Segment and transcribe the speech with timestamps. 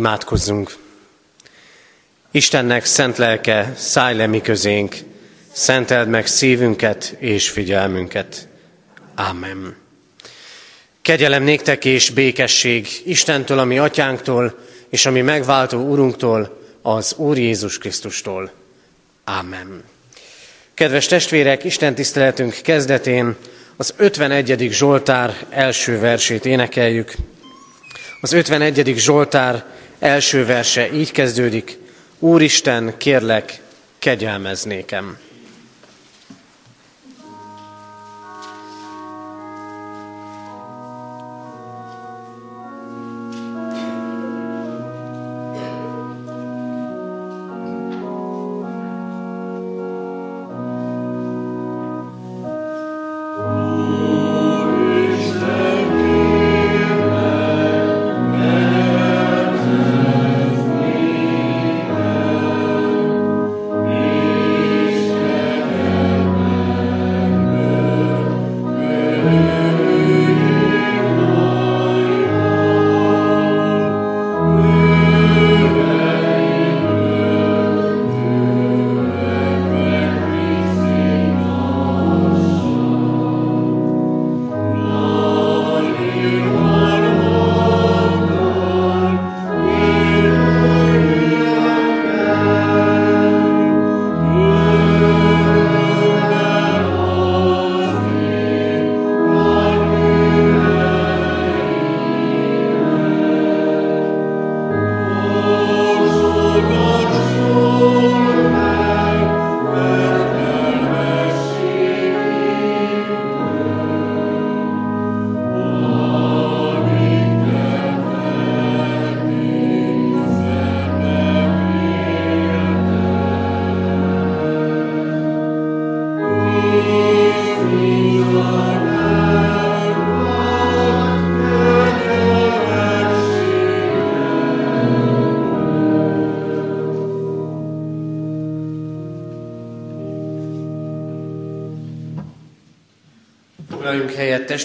[0.00, 0.76] Imádkozzunk!
[2.30, 4.96] Istennek szent lelke, szállj le mi közénk,
[5.52, 8.48] szenteld meg szívünket és figyelmünket.
[9.14, 9.76] Ámen.
[11.02, 14.58] Kegyelem néktek és békesség Istentől, ami atyánktól,
[14.88, 18.52] és ami megváltó Urunktól, az Úr Jézus Krisztustól.
[19.24, 19.84] Ámen.
[20.74, 23.36] Kedves testvérek, Isten tiszteletünk kezdetén
[23.76, 24.68] az 51.
[24.70, 27.14] Zsoltár első versét énekeljük.
[28.20, 28.94] Az 51.
[28.96, 29.64] Zsoltár
[30.00, 31.78] első verse így kezdődik.
[32.18, 33.60] Úristen, kérlek,
[33.98, 35.18] kegyelmez nékem.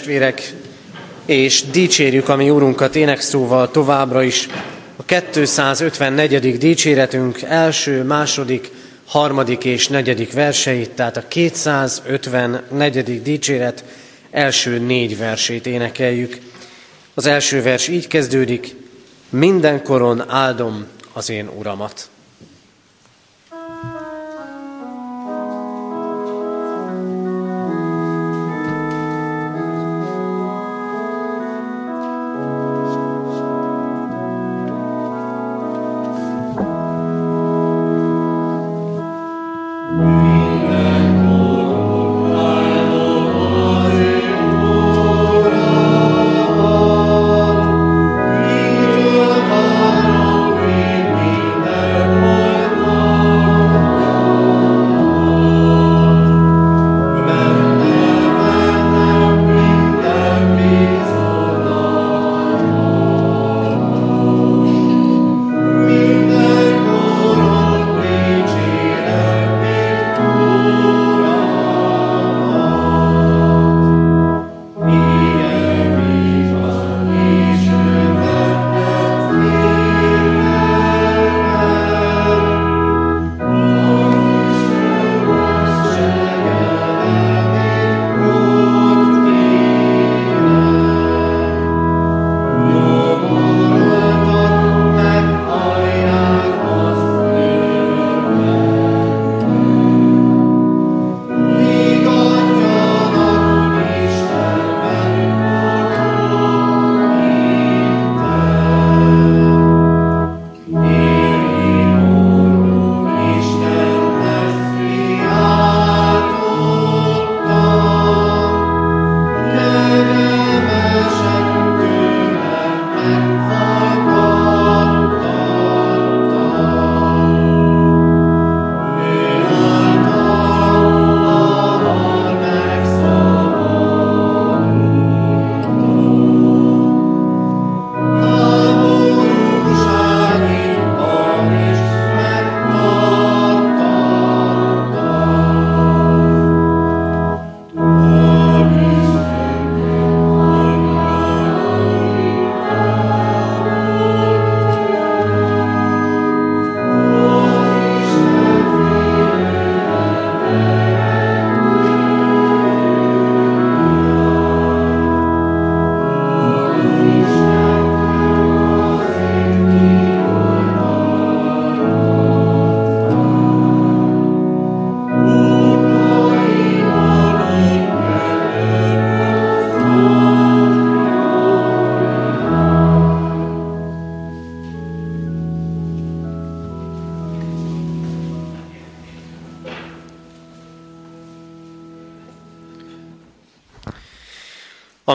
[0.06, 0.52] Testvérek,
[1.24, 4.48] és dicsérjük a mi Úrunkat énekszóval továbbra is.
[4.96, 6.58] A 254.
[6.58, 8.70] dicséretünk első, második,
[9.06, 13.22] harmadik és negyedik verseit, tehát a 254.
[13.22, 13.84] dicséret
[14.30, 16.38] első négy versét énekeljük.
[17.14, 18.74] Az első vers így kezdődik,
[19.30, 22.08] mindenkoron áldom az én Uramat.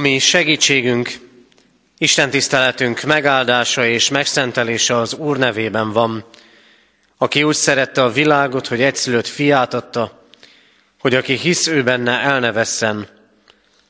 [0.02, 1.12] Ami segítségünk,
[1.98, 6.26] Isten tiszteletünk megáldása és megszentelése az Úr nevében van,
[7.18, 10.26] aki úgy szerette a világot, hogy egyszülött fiát adta,
[11.00, 13.08] hogy aki hisz ő benne el ne vesszen,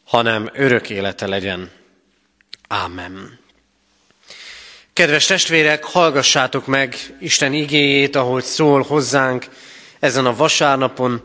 [0.03, 1.71] hanem örök élete legyen.
[2.67, 3.39] Ámen.
[4.93, 9.45] Kedves testvérek, hallgassátok meg Isten igéjét, ahogy szól hozzánk
[9.99, 11.23] ezen a vasárnapon,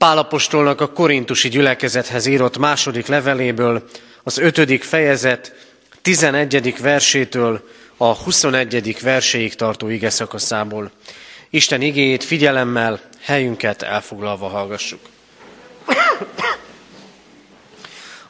[0.00, 3.88] Pálapostolnak a korintusi gyülekezethez írott második leveléből,
[4.22, 5.54] az ötödik fejezet
[6.02, 6.80] 11.
[6.80, 9.00] versétől a 21.
[9.00, 10.90] verséig tartó ige szakaszából.
[11.50, 15.00] Isten igéjét figyelemmel, helyünket elfoglalva hallgassuk.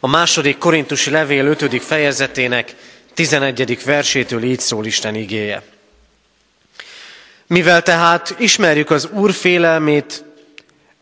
[0.00, 1.82] A második korintusi levél 5.
[1.82, 2.74] fejezetének
[3.14, 3.84] 11.
[3.84, 5.62] versétől így szól Isten igéje.
[7.46, 10.24] Mivel tehát ismerjük az Úr félelmét,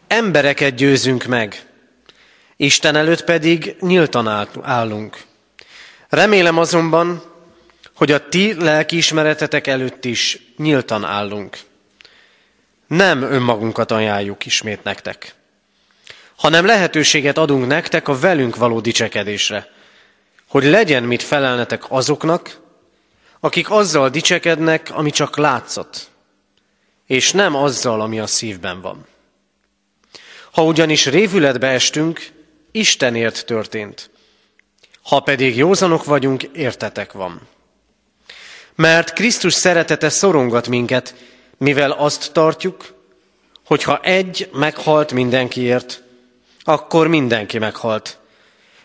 [0.08, 1.68] embereket győzünk meg,
[2.60, 4.28] Isten előtt pedig nyíltan
[4.62, 5.22] állunk.
[6.08, 7.22] Remélem azonban,
[7.94, 11.58] hogy a ti lelkiismeretetek előtt is nyíltan állunk.
[12.86, 15.34] Nem önmagunkat ajánljuk ismét nektek,
[16.36, 19.70] hanem lehetőséget adunk nektek a velünk való dicsekedésre,
[20.48, 22.60] hogy legyen mit felelnetek azoknak,
[23.40, 26.10] akik azzal dicsekednek, ami csak látszott,
[27.06, 29.06] és nem azzal, ami a szívben van.
[30.52, 32.30] Ha ugyanis révületbe estünk,
[32.70, 34.10] Istenért történt.
[35.02, 37.40] Ha pedig józanok vagyunk, értetek van.
[38.74, 41.14] Mert Krisztus szeretete szorongat minket,
[41.56, 42.94] mivel azt tartjuk,
[43.66, 46.02] hogy ha egy meghalt mindenkiért,
[46.62, 48.18] akkor mindenki meghalt.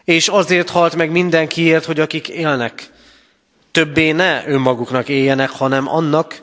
[0.03, 2.89] És azért halt meg mindenkiért, hogy akik élnek,
[3.71, 6.41] többé ne önmaguknak éljenek, hanem annak,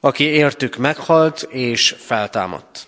[0.00, 2.86] aki értük meghalt és feltámadt.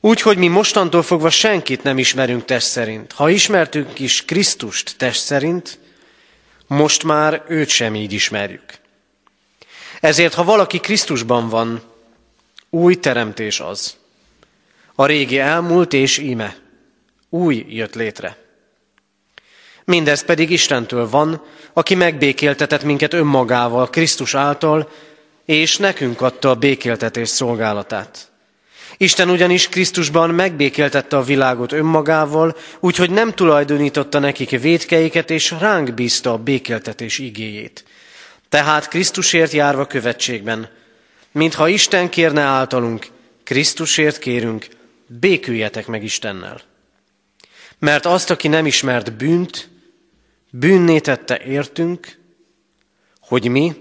[0.00, 3.12] Úgy, hogy mi mostantól fogva senkit nem ismerünk test szerint.
[3.12, 5.78] Ha ismertünk is Krisztust test szerint,
[6.66, 8.78] most már őt sem így ismerjük.
[10.00, 11.82] Ezért, ha valaki Krisztusban van,
[12.70, 13.96] új teremtés az.
[14.94, 16.56] A régi elmúlt és íme,
[17.28, 18.36] új jött létre.
[19.84, 21.42] Mindez pedig Istentől van,
[21.72, 24.90] aki megbékéltetett minket önmagával, Krisztus által,
[25.44, 28.29] és nekünk adta a békéltetés szolgálatát.
[29.02, 36.32] Isten ugyanis Krisztusban megbékéltette a világot önmagával, úgyhogy nem tulajdonította nekik védkeiket, és ránk bízta
[36.32, 37.84] a békéltetés igéjét.
[38.48, 40.68] Tehát Krisztusért járva követségben,
[41.32, 43.06] mintha Isten kérne általunk,
[43.44, 44.66] Krisztusért kérünk,
[45.06, 46.60] béküljetek meg Istennel.
[47.78, 49.68] Mert azt, aki nem ismert bűnt,
[50.50, 52.18] bűnné tette értünk,
[53.20, 53.76] hogy mi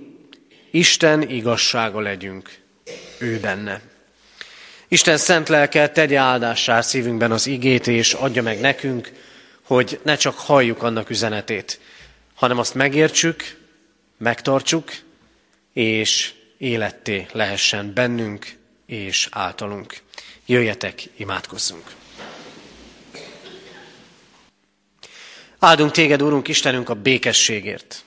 [0.72, 2.50] Isten igazsága legyünk
[3.18, 3.89] ő benne.
[4.92, 9.12] Isten szent lelke tegye áldássá szívünkben az igét, és adja meg nekünk,
[9.62, 11.80] hogy ne csak halljuk annak üzenetét,
[12.36, 13.58] hanem azt megértsük,
[14.18, 14.92] megtartsuk,
[15.74, 19.98] és életté lehessen bennünk és általunk.
[20.46, 21.96] Jöjjetek, imádkozzunk!
[25.60, 28.04] Áldunk téged, Úrunk Istenünk, a békességért.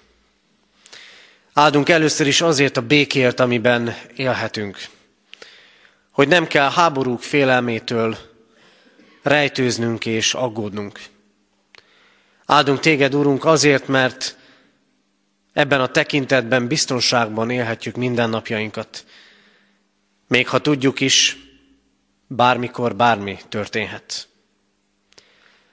[1.53, 4.89] Áldunk először is azért a békért, amiben élhetünk
[6.13, 8.17] hogy nem kell háborúk félelmétől
[9.23, 11.01] rejtőznünk és aggódnunk.
[12.47, 14.37] Áldunk téged, Úrunk, azért, mert
[15.53, 19.05] ebben a tekintetben biztonságban élhetjük mindennapjainkat.
[20.29, 21.37] Még ha tudjuk is,
[22.27, 24.29] bármikor bármi történhet.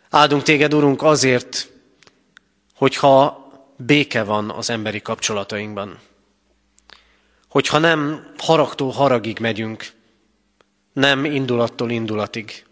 [0.10, 1.70] Áldunk téged, Urunk, azért,
[2.76, 6.00] hogyha béke van az emberi kapcsolatainkban.
[7.48, 9.92] Hogyha nem haragtól haragig megyünk,
[10.94, 12.66] nem indulattól indulatig,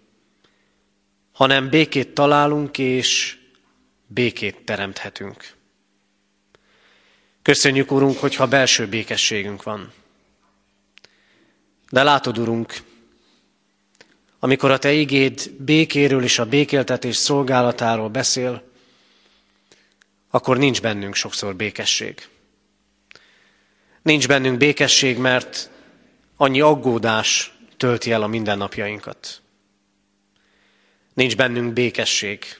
[1.31, 3.37] hanem békét találunk és
[4.07, 5.55] békét teremthetünk.
[7.41, 9.91] Köszönjük, Urunk, hogyha belső békességünk van.
[11.89, 12.73] De látod, Urunk,
[14.39, 18.63] amikor a Te igéd békéről és a békéltetés szolgálatáról beszél,
[20.29, 22.27] akkor nincs bennünk sokszor békesség.
[24.01, 25.69] Nincs bennünk békesség, mert
[26.37, 29.41] annyi aggódás, tölti el a mindennapjainkat.
[31.13, 32.59] Nincs bennünk békesség,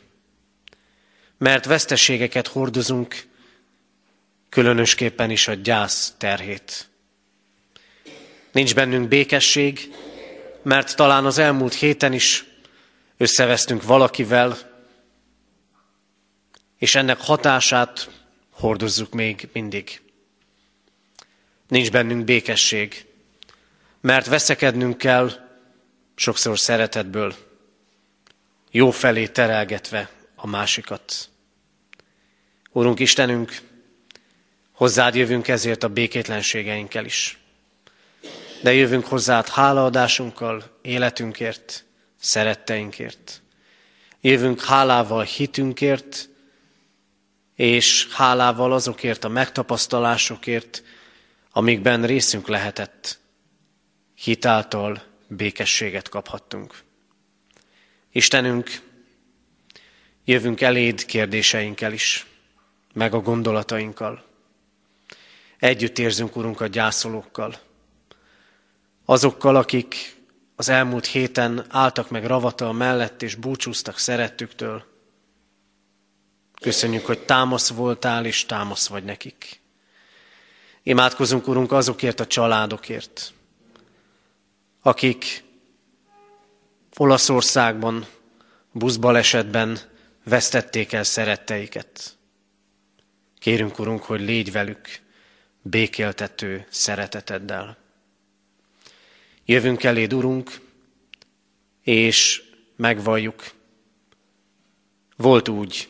[1.38, 3.28] mert veszteségeket hordozunk,
[4.50, 6.90] különösképpen is a gyász terhét.
[8.52, 9.94] Nincs bennünk békesség,
[10.62, 12.46] mert talán az elmúlt héten is
[13.18, 14.58] összevesztünk valakivel,
[16.78, 18.10] és ennek hatását
[18.52, 20.02] hordozzuk még mindig.
[21.68, 23.07] Nincs bennünk békesség,
[24.01, 25.32] mert veszekednünk kell
[26.16, 27.36] sokszor szeretetből,
[28.72, 31.30] jó felé terelgetve a másikat.
[32.72, 33.58] Urunk Istenünk,
[34.72, 37.38] hozzád jövünk ezért a békétlenségeinkkel is.
[38.62, 41.86] De jövünk hozzád hálaadásunkkal, életünkért,
[42.20, 43.42] szeretteinkért.
[44.22, 46.30] Jövünk hálával hitünkért,
[47.56, 50.84] és hálával azokért a megtapasztalásokért,
[51.51, 53.20] amikben részünk lehetett.
[54.18, 56.84] Hitáltal békességet kaphattunk.
[58.12, 58.82] Istenünk,
[60.26, 62.26] jövünk eléd kérdéseinkkel is,
[62.94, 64.24] meg a gondolatainkkal.
[65.60, 67.60] Együtt érzünk, Urunk, a gyászolókkal.
[69.06, 70.16] Azokkal, akik
[70.56, 74.84] az elmúlt héten álltak meg ravata mellett, és búcsúztak szerettüktől.
[76.62, 79.60] Köszönjük, hogy támasz voltál, és támasz vagy nekik.
[80.84, 83.36] Imádkozunk, Urunk, azokért a családokért,
[84.82, 85.44] akik
[86.98, 88.06] Olaszországban,
[88.72, 89.80] buszbalesetben
[90.24, 92.18] vesztették el szeretteiket.
[93.40, 94.88] Kérünk, Urunk, hogy légy velük
[95.62, 97.78] békéltető szereteteddel.
[99.46, 100.60] Jövünk eléd, Urunk,
[101.84, 102.44] és
[102.76, 103.52] megvalljuk.
[105.16, 105.90] Volt úgy,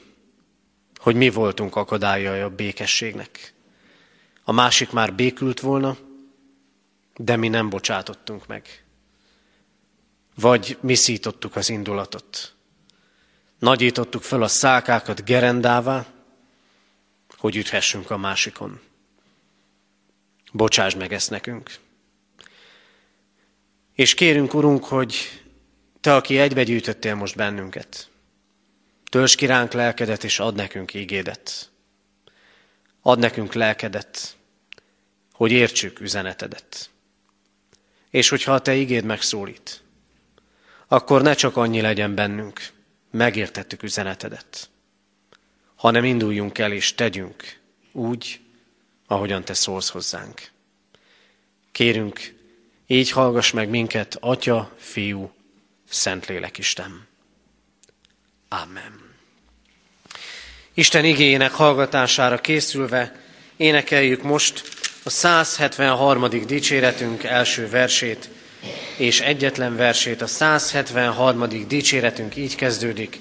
[0.95, 3.53] hogy mi voltunk akadályai a békességnek.
[4.43, 5.97] A másik már békült volna,
[7.17, 8.83] de mi nem bocsátottunk meg.
[10.35, 12.53] Vagy mi szítottuk az indulatot.
[13.59, 16.05] Nagyítottuk fel a szákákat gerendává,
[17.37, 18.79] hogy üthessünk a másikon.
[20.51, 21.75] Bocsáss meg ezt nekünk.
[23.93, 25.41] És kérünk, Urunk, hogy
[26.01, 28.09] Te, aki egybegyűjtöttél most bennünket,
[29.09, 31.71] tölts ki ránk lelkedet, és ad nekünk ígédet.
[33.01, 34.37] Ad nekünk lelkedet,
[35.31, 36.89] hogy értsük üzenetedet.
[38.09, 39.81] És hogyha a Te ígéd megszólít,
[40.87, 42.61] akkor ne csak annyi legyen bennünk,
[43.11, 44.69] megértettük üzenetedet,
[45.75, 47.59] hanem induljunk el és tegyünk
[47.91, 48.39] úgy,
[49.07, 50.41] ahogyan Te szólsz hozzánk.
[51.71, 52.35] Kérünk,
[52.87, 55.31] így hallgass meg minket, Atya, Fiú,
[55.89, 57.07] Szentlélek Isten.
[58.49, 59.15] Amen.
[60.73, 64.59] Isten igényének hallgatására készülve énekeljük most
[65.07, 66.29] a 173.
[66.45, 68.29] dicséretünk első versét,
[68.97, 71.67] és egyetlen versét, a 173.
[71.67, 73.19] dicséretünk így kezdődik.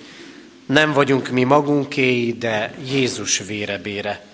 [0.66, 4.24] Nem vagyunk mi magunkéi, de Jézus vére bére.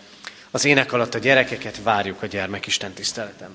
[0.50, 3.50] Az ének alatt a gyerekeket várjuk a gyermekisten tiszteletem.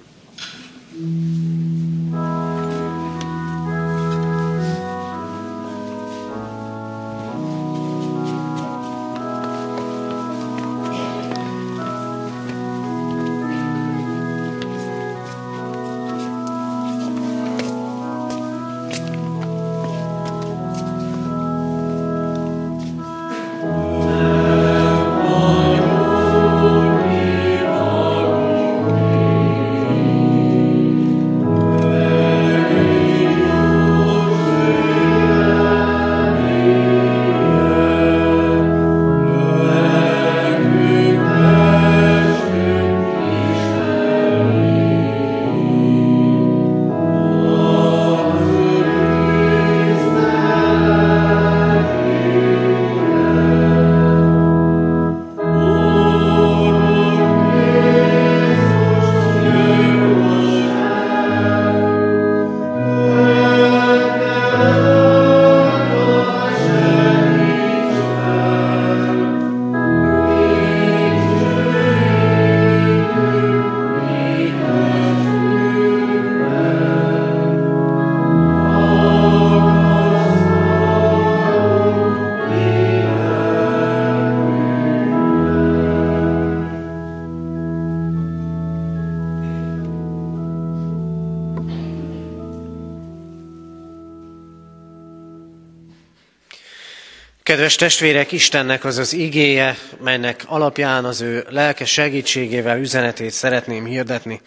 [97.67, 104.41] Kedves testvérek, Istennek az az igéje, melynek alapján az ő lelke segítségével üzenetét szeretném hirdetni,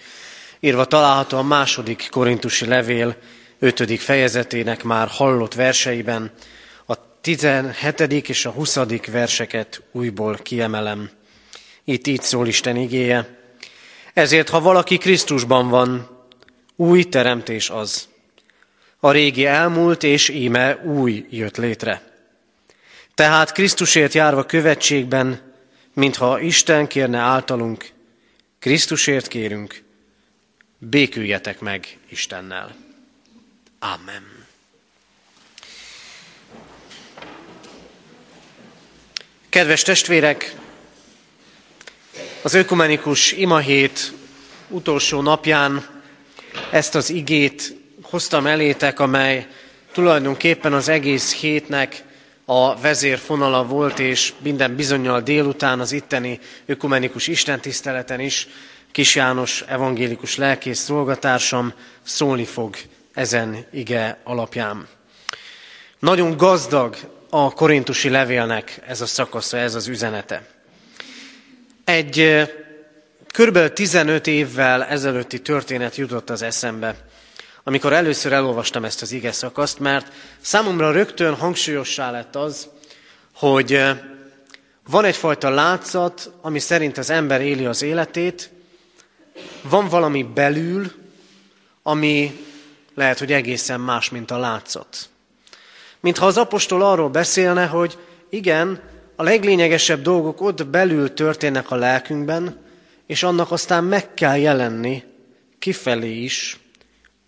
[0.60, 3.16] írva található a második korintusi levél
[3.58, 4.00] 5.
[4.00, 6.30] fejezetének már hallott verseiben,
[6.86, 8.00] a 17.
[8.28, 8.78] és a 20.
[9.10, 11.10] verseket újból kiemelem.
[11.84, 13.38] Itt így szól Isten igéje.
[14.14, 16.08] Ezért, ha valaki Krisztusban van,
[16.76, 18.08] új teremtés az.
[19.00, 22.09] A régi elmúlt, és íme új jött létre.
[23.20, 25.52] Tehát Krisztusért járva követségben,
[25.92, 27.90] mintha Isten kérne általunk,
[28.58, 29.82] Krisztusért kérünk,
[30.78, 32.74] béküljetek meg Istennel.
[33.78, 34.46] Amen.
[39.48, 40.54] Kedves testvérek,
[42.42, 44.12] Az ökumenikus imahét
[44.68, 46.02] utolsó napján
[46.70, 49.46] ezt az igét hoztam elétek, amely
[49.92, 52.08] tulajdonképpen az egész hétnek
[52.52, 58.48] a vezérfonala volt, és minden bizonyal délután az itteni ökumenikus istentiszteleten is
[58.92, 62.76] Kis János evangélikus lelkész szolgatársam szólni fog
[63.14, 64.86] ezen ige alapján.
[65.98, 66.96] Nagyon gazdag
[67.28, 70.46] a korintusi levélnek ez a szakasza, ez az üzenete.
[71.84, 72.42] Egy
[73.26, 73.72] kb.
[73.72, 76.96] 15 évvel ezelőtti történet jutott az eszembe,
[77.64, 82.68] amikor először elolvastam ezt az ige szakaszt, mert számomra rögtön hangsúlyossá lett az,
[83.34, 83.82] hogy
[84.90, 88.50] van egyfajta látszat, ami szerint az ember éli az életét,
[89.62, 90.92] van valami belül,
[91.82, 92.44] ami
[92.94, 95.08] lehet, hogy egészen más, mint a látszat.
[96.00, 97.98] Mintha az apostol arról beszélne, hogy
[98.30, 98.80] igen,
[99.16, 102.58] a leglényegesebb dolgok ott belül történnek a lelkünkben,
[103.06, 105.04] és annak aztán meg kell jelenni
[105.58, 106.58] kifelé is,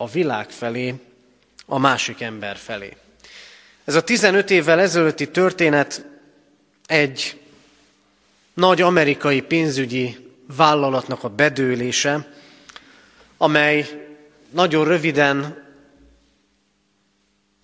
[0.03, 0.95] a világ felé,
[1.67, 2.97] a másik ember felé.
[3.85, 6.07] Ez a 15 évvel ezelőtti történet
[6.87, 7.41] egy
[8.55, 12.33] nagy amerikai pénzügyi vállalatnak a bedőlése,
[13.37, 13.87] amely
[14.51, 15.65] nagyon röviden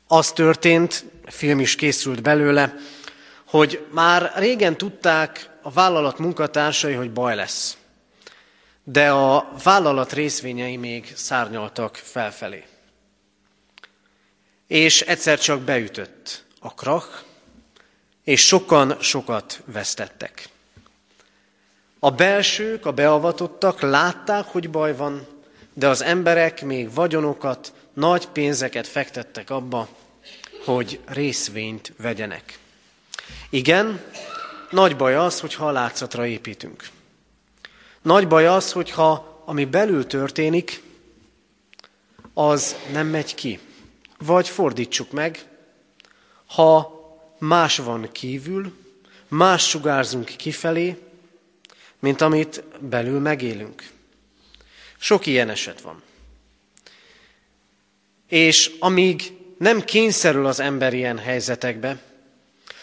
[0.07, 2.74] az történt, film is készült belőle,
[3.44, 7.77] hogy már régen tudták a vállalat munkatársai, hogy baj lesz.
[8.90, 12.64] De a vállalat részvényei még szárnyaltak felfelé.
[14.66, 17.09] És egyszer csak beütött a krach,
[18.24, 20.48] és sokan sokat vesztettek.
[21.98, 25.27] A belsők, a beavatottak látták, hogy baj van,
[25.72, 29.88] de az emberek még vagyonokat, nagy pénzeket fektettek abba,
[30.64, 32.59] hogy részvényt vegyenek.
[33.51, 34.01] Igen,
[34.70, 36.96] nagy baj az, hogyha a látszatra építünk.
[38.02, 40.82] Nagy baj az, hogyha ami belül történik,
[42.34, 43.58] az nem megy ki.
[44.18, 45.46] Vagy fordítsuk meg,
[46.46, 46.96] ha
[47.38, 48.72] más van kívül,
[49.28, 50.98] más sugárzunk kifelé,
[51.98, 53.90] mint amit belül megélünk.
[54.98, 56.02] Sok ilyen eset van.
[58.28, 62.02] És amíg nem kényszerül az ember ilyen helyzetekbe,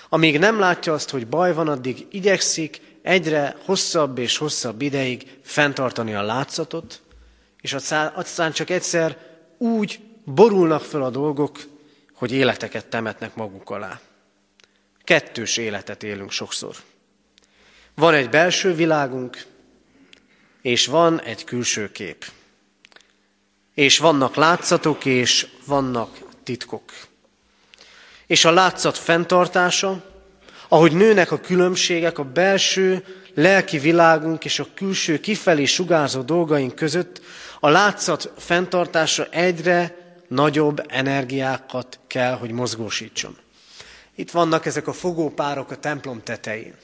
[0.09, 6.13] amíg nem látja azt, hogy baj van, addig igyekszik egyre hosszabb és hosszabb ideig fenntartani
[6.13, 7.01] a látszatot,
[7.61, 9.17] és aztán csak egyszer
[9.57, 11.59] úgy borulnak fel a dolgok,
[12.13, 13.99] hogy életeket temetnek maguk alá.
[15.03, 16.75] Kettős életet élünk sokszor.
[17.95, 19.45] Van egy belső világunk,
[20.61, 22.25] és van egy külső kép.
[23.73, 26.91] És vannak látszatok, és vannak titkok.
[28.27, 30.14] És a látszat fenntartása,
[30.67, 37.21] ahogy nőnek a különbségek a belső lelki világunk és a külső kifelé sugárzó dolgaink között,
[37.59, 39.95] a látszat fenntartása egyre
[40.27, 43.37] nagyobb energiákat kell, hogy mozgósítson.
[44.15, 46.75] Itt vannak ezek a fogópárok a templom tetején.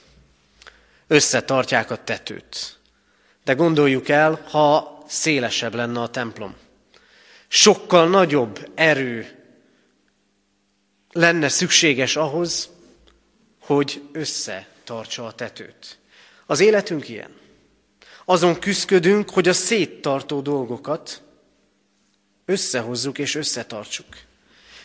[1.08, 2.80] Összetartják a tetőt.
[3.44, 6.56] De gondoljuk el, ha szélesebb lenne a templom.
[7.48, 9.28] Sokkal nagyobb erő
[11.12, 12.70] lenne szükséges ahhoz,
[13.74, 15.98] hogy összetartsa a tetőt.
[16.46, 17.30] Az életünk ilyen.
[18.26, 21.22] Azon küzdködünk, hogy a széttartó dolgokat
[22.46, 24.06] összehozzuk és összetartsuk.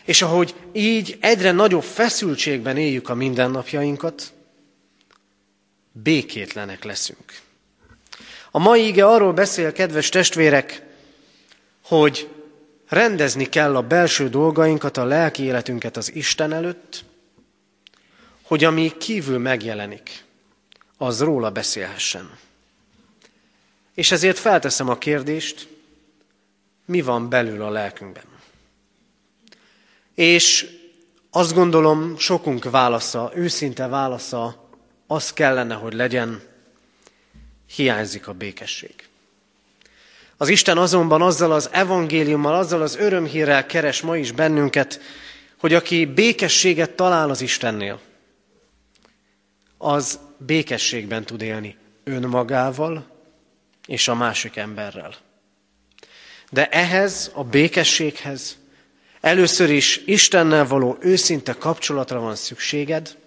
[0.03, 4.33] És ahogy így egyre nagyobb feszültségben éljük a mindennapjainkat,
[5.91, 7.39] békétlenek leszünk.
[8.51, 10.81] A mai ige arról beszél, kedves testvérek,
[11.83, 12.29] hogy
[12.87, 17.05] rendezni kell a belső dolgainkat, a lelki életünket az Isten előtt,
[18.47, 20.23] hogy ami kívül megjelenik,
[20.97, 22.37] az róla beszélhessen.
[23.93, 25.67] És ezért felteszem a kérdést,
[26.85, 28.23] mi van belül a lelkünkben.
[30.15, 30.67] És
[31.31, 34.69] azt gondolom, sokunk válasza, őszinte válasza
[35.07, 36.41] az kellene, hogy legyen,
[37.75, 39.07] hiányzik a békesség.
[40.37, 45.01] Az Isten azonban azzal az evangéliummal, azzal az örömhírrel keres ma is bennünket,
[45.57, 47.99] hogy aki békességet talál az Istennél,
[49.77, 53.07] az békességben tud élni önmagával
[53.87, 55.15] és a másik emberrel.
[56.49, 58.57] De ehhez, a békességhez
[59.21, 63.17] először is Istennel való őszinte kapcsolatra van szükséged,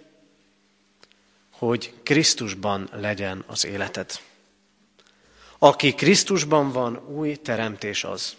[1.50, 4.20] hogy Krisztusban legyen az életed.
[5.58, 8.36] Aki Krisztusban van, új teremtés az.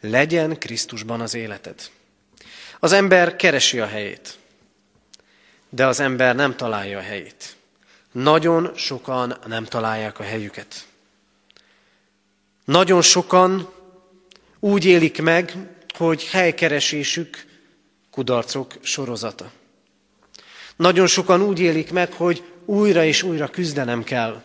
[0.00, 1.90] Legyen Krisztusban az életed.
[2.80, 4.38] Az ember keresi a helyét,
[5.68, 7.56] de az ember nem találja a helyét.
[8.12, 10.86] nagyon sokan nem találják a helyüket.
[12.64, 13.72] Nagyon sokan
[14.58, 15.52] úgy élik meg,
[15.96, 17.46] hogy helykeresésük
[18.10, 19.50] kudarcok sorozata.
[20.76, 24.42] Nagyon sokan úgy élik meg, hogy újra és újra küzdenem kell.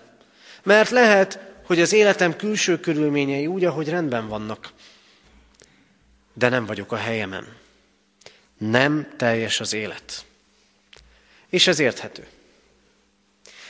[0.63, 4.71] Mert lehet, hogy az életem külső körülményei úgy, ahogy rendben vannak,
[6.33, 7.47] de nem vagyok a helyemen.
[8.57, 10.25] Nem teljes az élet.
[11.53, 12.27] És ez érthető.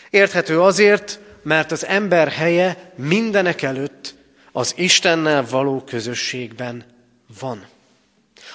[0.10, 4.16] Érthető azért, mert az ember helye mindenek előtt
[4.52, 6.84] az Istennel való közösségben
[7.40, 7.66] van.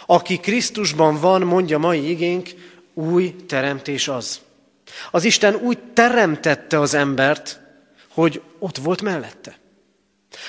[0.06, 2.48] Aki Krisztusban van, mondja mai igénk,
[2.94, 4.40] új teremtés az.
[5.10, 7.60] Az Isten úgy teremtette az embert,
[8.08, 9.58] hogy ott volt mellette.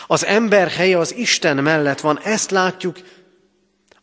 [0.08, 2.98] Az ember helye az Isten mellett van, ezt látjuk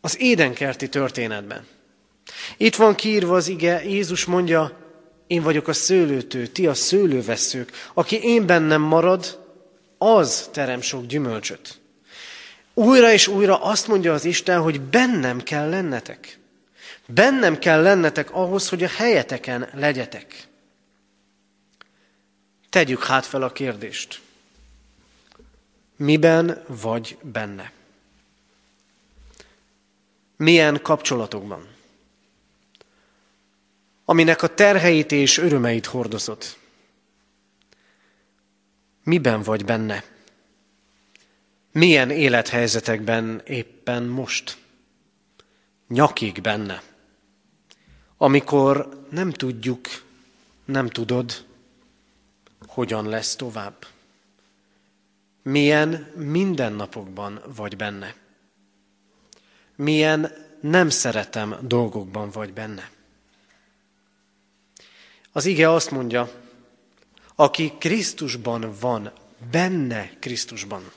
[0.01, 1.67] az édenkerti történetben.
[2.57, 4.85] Itt van kiírva az ige, Jézus mondja,
[5.27, 7.72] én vagyok a szőlőtő, ti a szőlőveszők.
[7.94, 9.44] Aki én bennem marad,
[9.99, 11.79] az terem sok gyümölcsöt.
[12.75, 16.38] Újra és újra azt mondja az Isten, hogy bennem kell lennetek.
[17.07, 20.49] Bennem kell lennetek ahhoz, hogy a helyeteken legyetek.
[22.70, 24.20] Tegyük hát fel a kérdést.
[25.96, 27.72] Miben vagy benne?
[30.37, 31.76] Milyen kapcsolatokban?
[34.09, 36.59] Aminek a terheit és örömeit hordozott.
[39.03, 40.05] Miben vagy benne?
[41.73, 44.59] Milyen élethelyzetekben éppen most?
[45.88, 46.83] Nyakig benne.
[48.16, 49.88] Amikor nem tudjuk,
[50.64, 51.45] nem tudod,
[52.66, 53.87] hogyan lesz tovább.
[55.42, 58.14] Milyen mindennapokban vagy benne.
[59.77, 62.95] Milyen nem szeretem dolgokban vagy benne.
[65.37, 66.31] Az ige azt mondja,
[67.35, 69.12] aki Krisztusban van,
[69.51, 70.92] benne Krisztusban,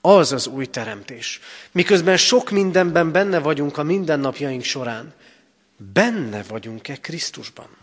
[0.00, 1.40] az az új teremtés.
[1.72, 5.14] Miközben sok mindenben benne vagyunk a mindennapjaink során,
[5.92, 7.76] benne vagyunk-e Krisztusban?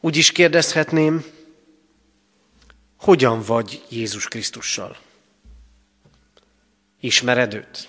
[0.00, 1.24] Úgy is kérdezhetném,
[2.96, 4.98] hogyan vagy Jézus Krisztussal?
[7.00, 7.88] Ismered őt?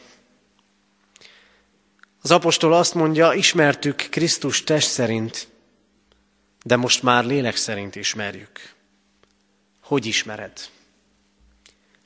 [2.21, 5.47] Az apostol azt mondja, ismertük Krisztus test szerint,
[6.63, 8.73] de most már lélek szerint ismerjük.
[9.81, 10.69] Hogy ismered?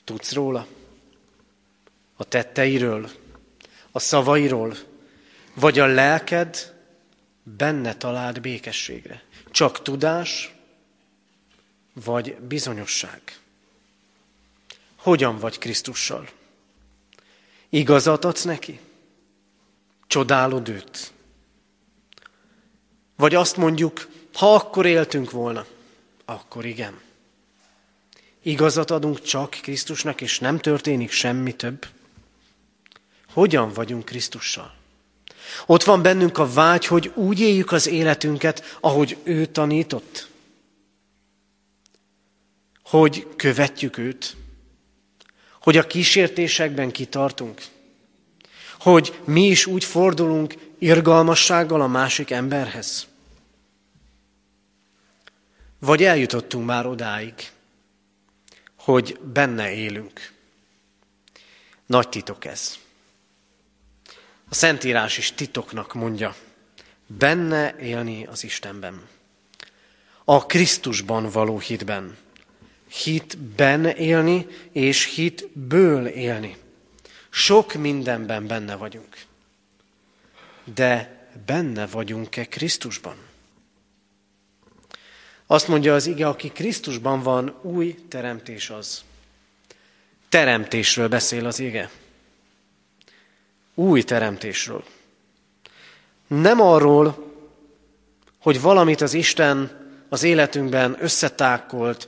[0.03, 0.67] Tudsz róla?
[2.15, 3.09] A tetteiről?
[3.91, 4.77] A szavairól?
[5.53, 6.73] Vagy a lelked
[7.43, 9.23] benne talált békességre?
[9.51, 10.53] Csak tudás,
[11.93, 13.21] vagy bizonyosság?
[14.95, 16.29] Hogyan vagy Krisztussal?
[17.69, 18.79] Igazat adsz neki?
[20.13, 21.11] Csodálod őt?
[23.15, 25.65] Vagy azt mondjuk, ha akkor éltünk volna,
[26.25, 26.99] akkor igen.
[28.41, 31.85] Igazat adunk csak Krisztusnak, és nem történik semmi több?
[33.33, 34.75] Hogyan vagyunk Krisztussal?
[35.65, 40.27] Ott van bennünk a vágy, hogy úgy éljük az életünket, ahogy ő tanított.
[42.83, 44.35] Hogy követjük őt.
[45.61, 47.61] Hogy a kísértésekben kitartunk.
[48.83, 53.07] Hogy mi is úgy fordulunk irgalmassággal a másik emberhez.
[55.79, 57.33] Vagy eljutottunk már odáig,
[58.77, 60.31] hogy benne élünk.
[61.85, 62.77] Nagy titok ez.
[64.49, 66.35] A Szentírás is titoknak mondja,
[67.07, 69.07] benne élni az Istenben.
[70.23, 72.17] A Krisztusban való hitben.
[72.87, 76.61] Hitben élni, és hitből élni.
[77.35, 79.25] Sok mindenben benne vagyunk.
[80.63, 83.15] De benne vagyunk-e Krisztusban?
[85.47, 89.03] Azt mondja az ige, aki Krisztusban van, új teremtés az.
[90.29, 91.89] Teremtésről beszél az ige.
[93.73, 94.83] Új teremtésről.
[96.27, 97.33] Nem arról,
[98.39, 102.07] hogy valamit az Isten az életünkben összetákolt,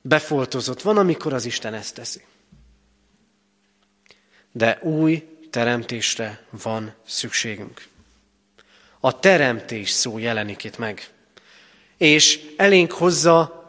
[0.00, 0.82] befoltozott.
[0.82, 2.22] Van, amikor az Isten ezt teszi.
[4.54, 7.82] De új teremtésre van szükségünk.
[9.00, 11.08] A teremtés szó jelenik itt meg
[11.96, 13.62] és elénk hozza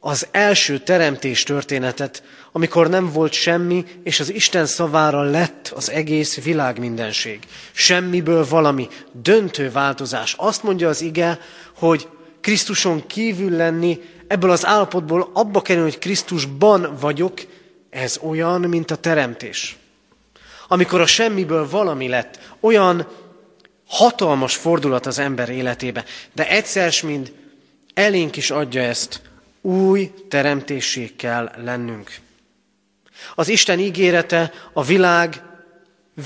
[0.00, 2.22] az első teremtés történetet,
[2.52, 7.38] amikor nem volt semmi, és az Isten szavára lett az egész világ mindenség.
[7.72, 10.34] Semmiből valami döntő változás.
[10.38, 11.38] Azt mondja az ige,
[11.76, 12.08] hogy
[12.40, 17.40] Krisztuson kívül lenni, ebből az állapotból abba kerülni, hogy Krisztusban vagyok,
[17.90, 19.76] ez olyan, mint a teremtés.
[20.68, 23.06] Amikor a semmiből valami lett, olyan
[23.86, 27.32] hatalmas fordulat az ember életébe, de egyszer, mint
[27.94, 29.20] elénk is adja ezt,
[29.60, 32.16] új teremtéssé kell lennünk.
[33.34, 35.42] Az Isten ígérete a világ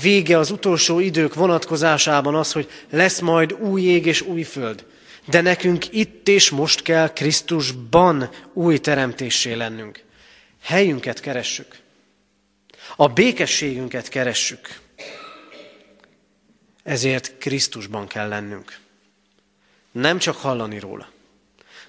[0.01, 4.85] vége az utolsó idők vonatkozásában az, hogy lesz majd új ég és új föld.
[5.25, 10.03] De nekünk itt és most kell Krisztusban új teremtéssé lennünk.
[10.61, 11.82] Helyünket keressük.
[12.95, 14.79] A békességünket keressük.
[16.83, 18.77] Ezért Krisztusban kell lennünk.
[19.91, 21.09] Nem csak hallani róla.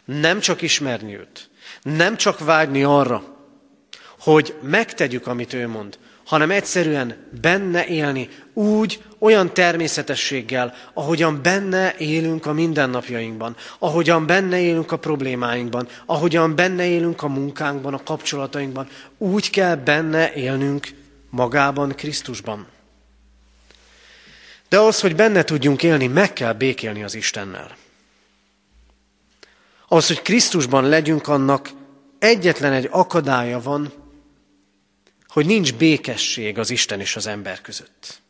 [0.04, 1.50] Nem csak ismerni őt.
[1.82, 3.36] Nem csak vágyni arra,
[4.18, 12.46] hogy megtegyük, amit ő mond, hanem egyszerűen benne élni, úgy, olyan természetességgel, ahogyan benne élünk
[12.46, 18.88] a mindennapjainkban, ahogyan benne élünk a problémáinkban, ahogyan benne élünk a munkánkban, a kapcsolatainkban,
[19.18, 20.88] úgy kell benne élnünk
[21.30, 22.66] magában, Krisztusban.
[24.68, 27.76] De az, hogy benne tudjunk élni, meg kell békélni az Istennel.
[29.88, 31.70] Az, hogy Krisztusban legyünk, annak
[32.18, 33.92] egyetlen egy akadálya van,
[35.28, 38.22] hogy nincs békesség az Isten és az ember között.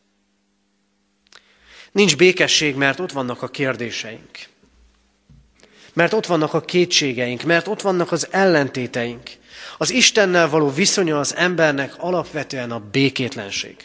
[1.95, 4.29] Nincs békesség, mert ott vannak a kérdéseink.
[5.93, 9.29] Mert ott vannak a kétségeink, mert ott vannak az ellentéteink.
[9.77, 13.75] Az Istennel való viszonya az embernek alapvetően a békétlenség.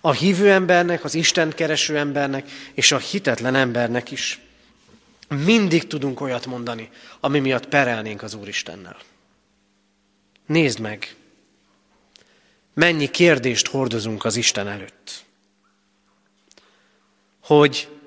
[0.00, 4.40] A hívő embernek, az Isten kereső embernek és a hitetlen embernek is.
[5.28, 8.96] Mindig tudunk olyat mondani, ami miatt perelnénk az Úristennel.
[10.46, 11.16] Nézd meg,
[12.74, 15.24] mennyi kérdést hordozunk az Isten előtt.
[17.42, 18.00] Hogy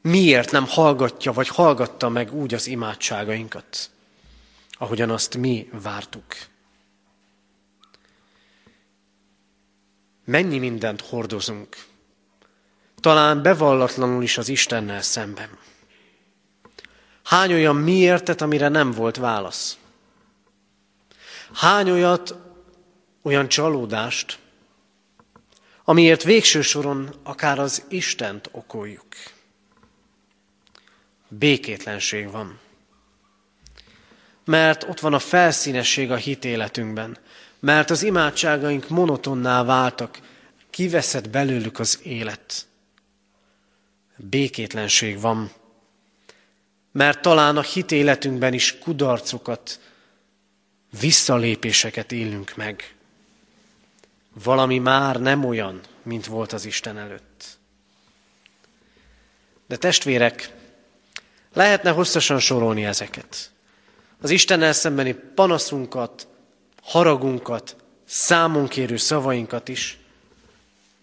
[0.00, 3.90] miért nem hallgatja, vagy hallgatta meg úgy az imádságainkat,
[4.72, 6.24] ahogyan azt mi vártuk.
[10.24, 11.76] Mennyi mindent hordozunk,
[13.00, 15.58] talán bevallatlanul is az Istennel szemben.
[17.24, 19.78] Hány olyan miértet, amire nem volt válasz?
[21.52, 22.34] Hány olyat,
[23.22, 24.38] olyan csalódást,
[25.88, 29.06] amiért végső soron akár az Istent okoljuk.
[31.28, 32.58] Békétlenség van.
[34.44, 37.18] Mert ott van a felszínesség a hitéletünkben,
[37.58, 40.20] mert az imádságaink monotonná váltak,
[40.70, 42.66] kiveszed belőlük az élet.
[44.16, 45.52] Békétlenség van,
[46.92, 49.80] mert talán a hitéletünkben is kudarcokat,
[51.00, 52.97] visszalépéseket élünk meg
[54.42, 57.58] valami már nem olyan, mint volt az Isten előtt.
[59.66, 60.54] De testvérek,
[61.52, 63.50] lehetne hosszasan sorolni ezeket.
[64.20, 66.26] Az Istennel szembeni panaszunkat,
[66.82, 69.98] haragunkat, számunkérő szavainkat is.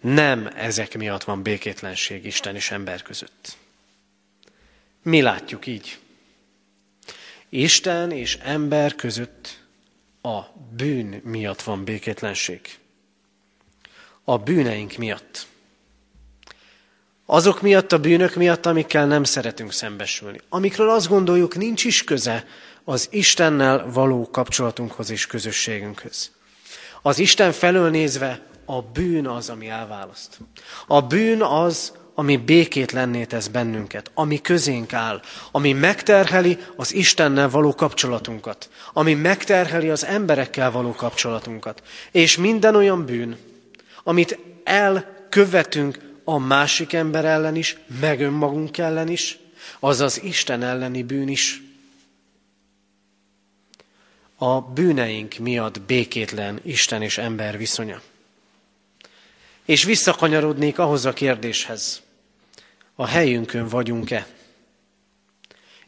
[0.02, 3.58] Nem ezek miatt van békétlenség Isten és ember között.
[5.02, 6.00] Mi látjuk így.
[7.50, 9.64] Isten és ember között
[10.22, 10.42] a
[10.76, 12.80] bűn miatt van békétlenség
[14.26, 15.48] a bűneink miatt.
[17.26, 20.40] Azok miatt, a bűnök miatt, amikkel nem szeretünk szembesülni.
[20.50, 22.46] Amikről azt gondoljuk, nincs is köze
[22.84, 26.32] az Istennel való kapcsolatunkhoz és közösségünkhöz.
[27.02, 30.40] Az Isten felől nézve a bűn az, ami elválaszt.
[30.88, 37.76] A bűn az, ami békétlenné tesz bennünket, ami közénk áll, ami megterheli az Istennel való
[37.76, 41.84] kapcsolatunkat, ami megterheli az emberekkel való kapcsolatunkat.
[42.12, 43.38] És minden olyan bűn,
[44.08, 49.38] amit elkövetünk a másik ember ellen is, meg önmagunk ellen is,
[49.80, 51.62] az az Isten elleni bűn is.
[54.36, 58.02] A bűneink miatt békétlen Isten és ember viszonya.
[59.66, 62.02] És visszakanyarodnék ahhoz a kérdéshez,
[62.96, 64.28] a helyünkön vagyunk-e?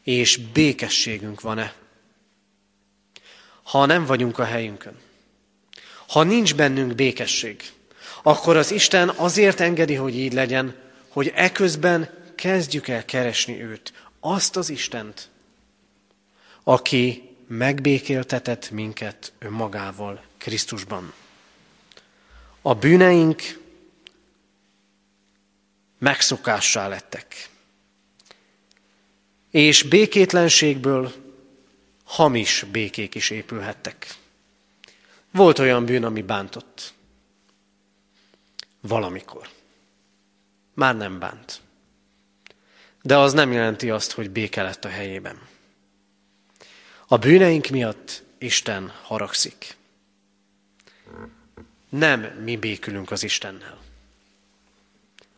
[0.02, 1.74] És békességünk van-e?
[3.62, 4.96] Ha nem vagyunk a helyünkön,
[6.08, 7.62] ha nincs bennünk békesség,
[8.22, 10.74] akkor az Isten azért engedi, hogy így legyen,
[11.08, 15.28] hogy eközben kezdjük el keresni őt, azt az Istent,
[16.64, 21.12] aki megbékéltetett minket önmagával Krisztusban.
[22.62, 23.42] A bűneink
[25.98, 27.48] megszokássá lettek.
[29.50, 31.12] És békétlenségből
[32.04, 34.14] hamis békék is épülhettek.
[35.30, 36.92] Volt olyan bűn, ami bántott.
[38.80, 39.48] Valamikor.
[40.74, 41.60] Már nem bánt.
[43.02, 45.38] De az nem jelenti azt, hogy béke lett a helyében.
[47.06, 49.76] A bűneink miatt Isten haragszik.
[51.88, 53.78] Nem mi békülünk az Istennel,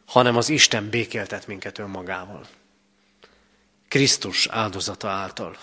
[0.07, 2.47] hanem az Isten békéltet minket önmagával.
[3.89, 5.57] Krisztus áldozata által.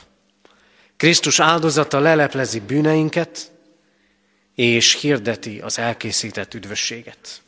[0.97, 3.51] Krisztus áldozata leleplezi bűneinket,
[4.55, 7.41] és hirdeti az elkészített üdvösséget.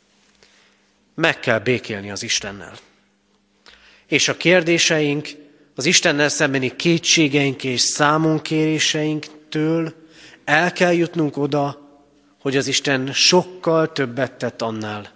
[1.20, 2.74] Meg kell békélni az Istennel.
[4.06, 5.30] És a kérdéseink,
[5.76, 9.94] az Istennel szembeni kétségeink és számonkéréseinktől
[10.44, 11.88] el kell jutnunk oda,
[12.42, 15.12] hogy az Isten sokkal többet tett annál,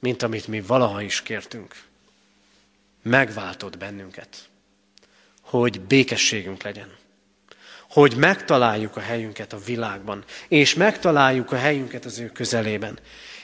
[0.00, 1.74] mint amit mi valaha is kértünk.
[3.02, 4.48] Megváltott bennünket,
[5.40, 6.88] hogy békességünk legyen,
[7.90, 12.98] hogy megtaláljuk a helyünket a világban, és megtaláljuk a helyünket az ő közelében.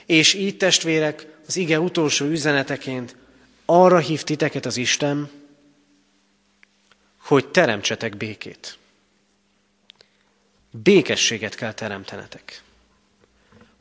[0.06, 3.16] És így, testvérek, az ige utolsó üzeneteként
[3.64, 5.30] arra hív titeket az Isten,
[7.16, 8.78] hogy teremtsetek békét.
[10.70, 12.62] Békességet kell teremtenetek.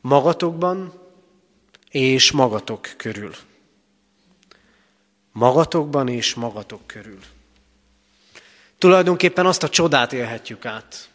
[0.00, 0.92] Magatokban
[1.90, 3.34] és magatok körül.
[5.32, 7.20] Magatokban és magatok körül.
[8.78, 11.08] Tulajdonképpen azt a csodát élhetjük át,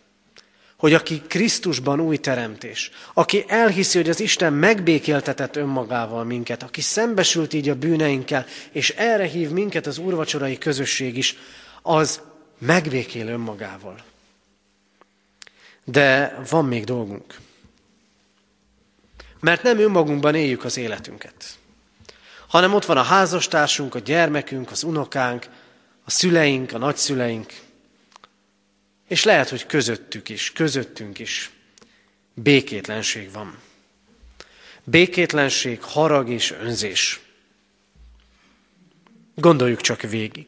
[0.81, 7.53] hogy aki Krisztusban új teremtés, aki elhiszi, hogy az Isten megbékéltetett önmagával minket, aki szembesült
[7.53, 11.37] így a bűneinkkel, és erre hív minket az úrvacsorai közösség is,
[11.81, 12.21] az
[12.57, 14.03] megbékél önmagával.
[15.83, 17.39] De van még dolgunk.
[19.39, 21.57] Mert nem önmagunkban éljük az életünket,
[22.47, 25.45] hanem ott van a házastársunk, a gyermekünk, az unokánk,
[26.05, 27.53] a szüleink, a nagyszüleink,
[29.11, 31.49] és lehet, hogy közöttük is, közöttünk is
[32.33, 33.57] békétlenség van.
[34.83, 37.19] Békétlenség, harag és önzés.
[39.35, 40.47] Gondoljuk csak végig.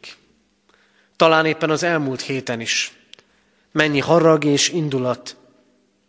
[1.16, 2.94] Talán éppen az elmúlt héten is
[3.72, 5.36] mennyi harag és indulat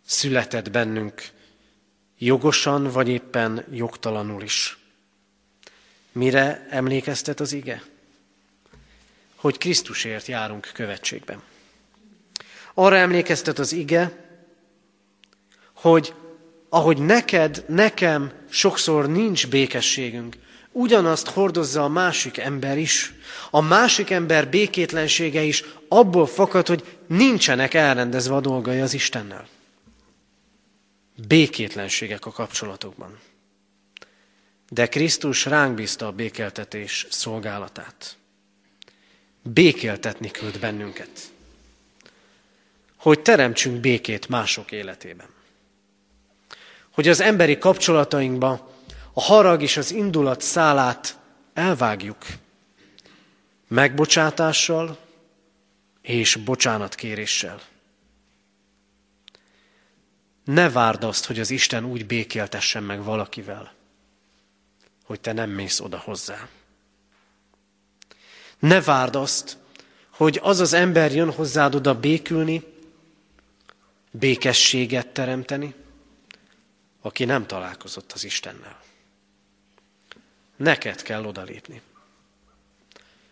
[0.06, 1.30] született bennünk,
[2.18, 4.78] jogosan vagy éppen jogtalanul is.
[6.12, 7.82] Mire emlékeztet az ige?
[9.34, 11.52] Hogy Krisztusért járunk követségben.
[12.74, 14.12] Arra emlékeztet az ige,
[15.74, 16.14] hogy
[16.68, 20.36] ahogy neked, nekem sokszor nincs békességünk,
[20.72, 23.14] ugyanazt hordozza a másik ember is.
[23.50, 29.46] A másik ember békétlensége is abból fakad, hogy nincsenek elrendezve a dolgai az Istennel.
[31.26, 33.18] Békétlenségek a kapcsolatokban.
[34.68, 38.16] De Krisztus ránk bízta a békeltetés szolgálatát.
[39.42, 41.32] Békéltetni küld bennünket.
[43.04, 45.26] Hogy teremtsünk békét mások életében.
[46.90, 48.72] Hogy az emberi kapcsolatainkba
[49.12, 51.18] a harag és az indulat szálát
[51.54, 52.24] elvágjuk.
[53.68, 54.98] Megbocsátással
[56.02, 57.60] és bocsánatkéréssel.
[60.44, 63.72] Ne várd azt, hogy az Isten úgy békéltessen meg valakivel,
[65.04, 66.48] hogy te nem mész oda hozzá.
[68.58, 69.56] Ne várd azt,
[70.10, 72.72] hogy az az ember jön hozzád oda békülni,
[74.18, 75.74] békességet teremteni,
[77.00, 78.82] aki nem találkozott az Istennel.
[80.56, 81.82] Neked kell odalépni.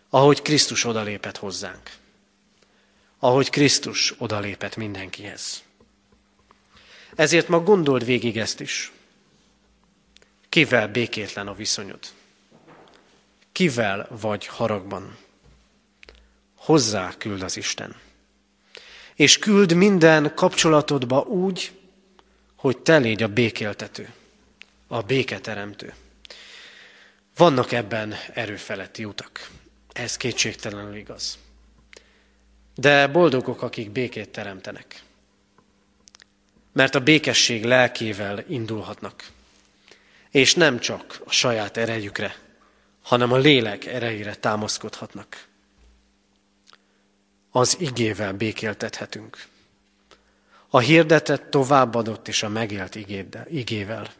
[0.09, 1.91] Ahogy Krisztus odalépett hozzánk.
[3.19, 5.63] Ahogy Krisztus odalépett mindenkihez.
[7.15, 8.91] Ezért ma gondold végig ezt is.
[10.49, 11.99] Kivel békétlen a viszonyod?
[13.51, 15.17] Kivel vagy haragban?
[16.55, 17.95] Hozzá küld az Isten.
[19.15, 21.71] És küld minden kapcsolatodba úgy,
[22.55, 24.13] hogy te légy a békéltető,
[24.87, 25.93] a béketeremtő.
[27.37, 29.49] Vannak ebben erőfeletti utak.
[29.93, 31.37] Ez kétségtelenül igaz.
[32.75, 35.03] De boldogok, akik békét teremtenek.
[36.71, 39.29] Mert a békesség lelkével indulhatnak.
[40.29, 42.35] És nem csak a saját erejükre,
[43.01, 45.47] hanem a lélek erejére támaszkodhatnak.
[47.55, 49.47] Az igével békéltethetünk.
[50.69, 52.95] A hirdetett továbbadott és a megélt
[53.49, 54.13] igével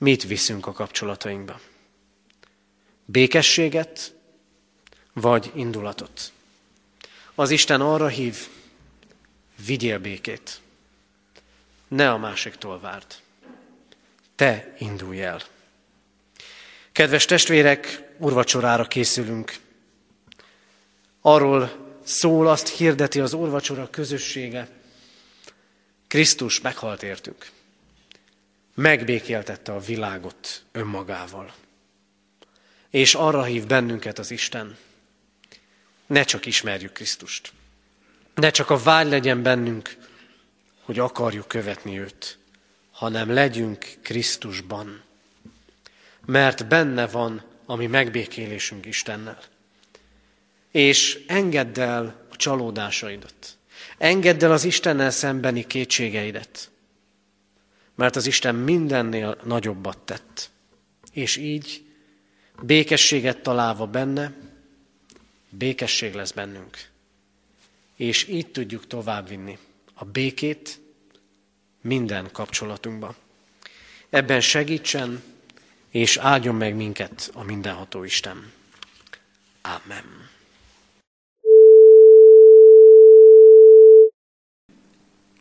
[0.00, 1.60] mit viszünk a kapcsolatainkba?
[3.04, 4.14] Békességet,
[5.12, 6.32] vagy indulatot?
[7.34, 8.48] Az Isten arra hív,
[9.66, 10.60] vigyél békét.
[11.88, 13.06] Ne a másiktól várd.
[14.36, 15.40] Te indulj el.
[16.92, 19.58] Kedves testvérek, urvacsorára készülünk.
[21.20, 21.70] Arról
[22.02, 24.68] szól, azt hirdeti az urvacsora közössége.
[26.06, 27.50] Krisztus meghalt értünk
[28.80, 31.52] megbékéltette a világot önmagával.
[32.90, 34.76] És arra hív bennünket az Isten,
[36.06, 37.52] ne csak ismerjük Krisztust,
[38.34, 39.96] ne csak a vágy legyen bennünk,
[40.82, 42.38] hogy akarjuk követni őt,
[42.90, 45.02] hanem legyünk Krisztusban.
[46.26, 49.38] Mert benne van a mi megbékélésünk Istennel.
[50.70, 53.58] És engedd el a csalódásaidat.
[53.98, 56.70] Engedd el az Istennel szembeni kétségeidet,
[57.94, 60.50] mert az Isten mindennél nagyobbat tett.
[61.12, 61.84] És így
[62.62, 64.32] békességet találva benne,
[65.48, 66.88] békesség lesz bennünk.
[67.96, 69.58] És így tudjuk továbbvinni
[69.94, 70.80] a békét
[71.80, 73.14] minden kapcsolatunkba.
[74.10, 75.22] Ebben segítsen,
[75.90, 78.52] és áldjon meg minket a mindenható Isten.
[79.62, 80.30] Amen.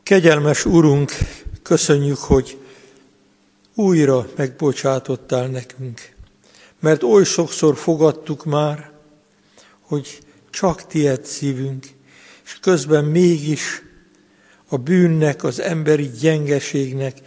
[0.09, 1.11] Kegyelmes Urunk,
[1.63, 2.57] köszönjük, hogy
[3.75, 6.15] újra megbocsátottál nekünk,
[6.79, 8.91] mert oly sokszor fogadtuk már,
[9.81, 11.85] hogy csak tied szívünk,
[12.45, 13.81] és közben mégis
[14.67, 17.17] a bűnnek, az emberi gyengeségnek,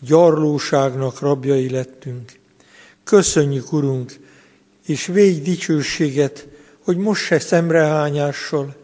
[0.00, 2.32] gyarlóságnak rabjai lettünk.
[3.04, 4.18] Köszönjük, Urunk,
[4.86, 6.48] és végy dicsőséget,
[6.84, 8.81] hogy most se szemrehányással,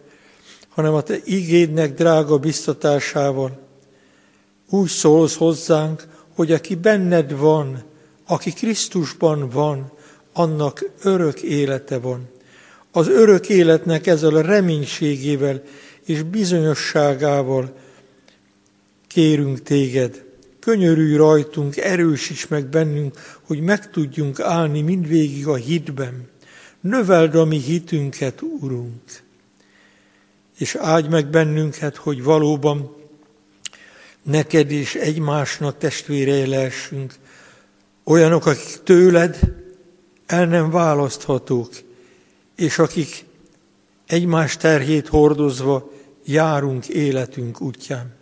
[0.78, 3.58] hanem a Te igédnek drága biztatásával
[4.70, 7.82] úgy szólsz hozzánk, hogy aki benned van,
[8.26, 9.92] aki Krisztusban van,
[10.32, 12.28] annak örök élete van.
[12.92, 15.62] Az örök életnek ezzel a reménységével
[16.04, 17.76] és bizonyosságával
[19.06, 20.24] kérünk téged.
[20.60, 26.28] Könyörülj rajtunk, erősíts meg bennünk, hogy meg tudjunk állni mindvégig a hitben.
[26.80, 29.26] Növeld a mi hitünket, Urunk
[30.58, 32.96] és áldj meg bennünket, hogy valóban
[34.22, 37.14] neked és egymásnak testvérei lehessünk,
[38.04, 39.38] olyanok, akik tőled
[40.26, 41.70] el nem választhatók,
[42.56, 43.24] és akik
[44.06, 45.92] egymás terhét hordozva
[46.24, 48.16] járunk életünk útján.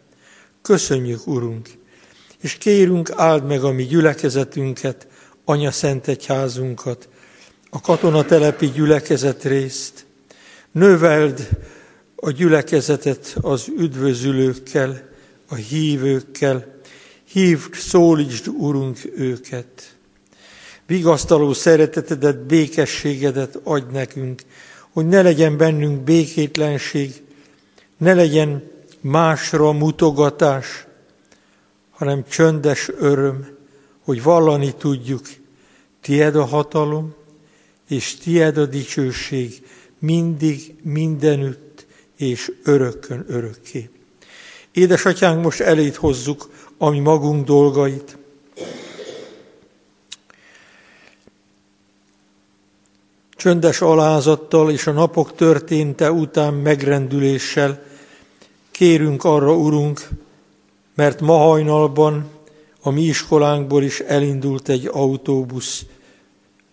[0.63, 1.69] Köszönjük, Urunk,
[2.41, 5.07] és kérünk, áld meg a mi gyülekezetünket,
[5.45, 7.09] Anya Szent Egyházunkat,
[7.71, 10.07] a katonatelepi gyülekezet részt,
[10.73, 11.49] növeld
[12.17, 15.09] a gyülekezetet az üdvözülőkkel,
[15.49, 16.75] a hívőkkel.
[17.25, 19.97] Hívd, szólítsd, Urunk, őket.
[20.87, 24.43] Vigasztaló szeretetedet, békességedet adj nekünk,
[24.93, 27.23] hogy ne legyen bennünk békétlenség,
[27.97, 30.87] ne legyen másra mutogatás,
[31.91, 33.49] hanem csöndes öröm,
[34.05, 35.27] hogy vallani tudjuk,
[36.01, 37.15] tied a hatalom,
[37.89, 39.63] és tied a dicsőség
[39.99, 41.66] mindig, mindenütt,
[42.17, 43.91] és örökkön örökké.
[44.73, 48.17] Édesatyánk, most elét hozzuk a mi magunk dolgait.
[53.37, 57.83] Csöndes alázattal és a napok történte után megrendüléssel
[58.71, 60.09] kérünk arra, Urunk,
[60.95, 62.31] mert ma hajnalban
[62.81, 65.85] a mi iskolánkból is elindult egy autóbusz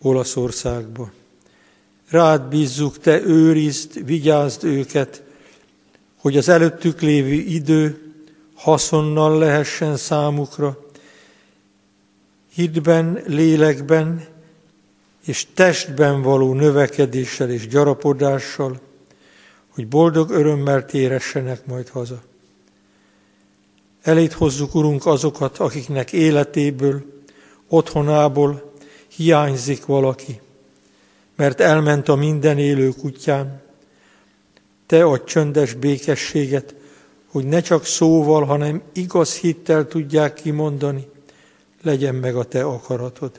[0.01, 1.11] Olaszországba.
[2.09, 5.23] Rád bízzuk, Te őrizd, vigyázd őket,
[6.23, 8.13] hogy az előttük lévő idő
[8.55, 10.77] haszonnal lehessen számukra,
[12.53, 14.25] hitben, lélekben
[15.25, 18.79] és testben való növekedéssel és gyarapodással,
[19.69, 22.21] hogy boldog örömmel téressenek majd haza.
[24.01, 27.05] Elét hozzuk, Urunk, azokat, akiknek életéből,
[27.67, 28.73] otthonából
[29.07, 30.41] hiányzik valaki,
[31.35, 33.61] mert elment a minden élők útján,
[34.85, 36.75] te adj csöndes békességet,
[37.31, 41.07] hogy ne csak szóval, hanem igaz hittel tudják kimondani,
[41.81, 43.31] legyen meg a te akaratod.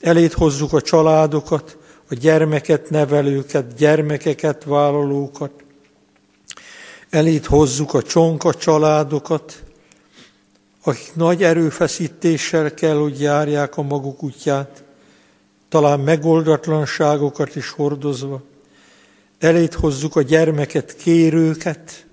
[0.00, 1.76] Elét hozzuk a családokat,
[2.10, 5.52] a gyermeket nevelőket, gyermekeket vállalókat,
[7.10, 9.62] elét hozzuk a csonka családokat,
[10.82, 14.84] akik nagy erőfeszítéssel kell, hogy járják a maguk útját,
[15.68, 18.42] talán megoldatlanságokat is hordozva,
[19.42, 22.06] elét hozzuk a gyermeket kérőket,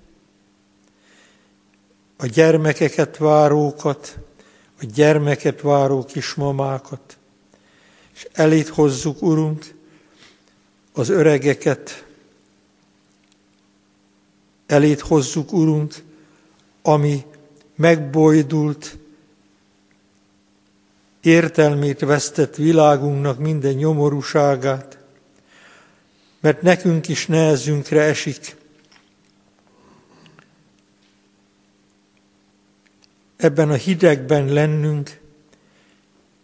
[2.16, 4.18] a gyermekeket várókat,
[4.80, 7.16] a gyermeket váró kismamákat,
[8.14, 9.74] és elét hozzuk, Urunk,
[10.92, 12.06] az öregeket,
[14.66, 15.94] elét hozzuk, Urunk,
[16.82, 17.24] ami
[17.76, 18.98] megbojdult,
[21.20, 24.99] értelmét vesztett világunknak minden nyomorúságát,
[26.40, 28.56] mert nekünk is nehezünkre esik.
[33.36, 35.20] Ebben a hidegben lennünk,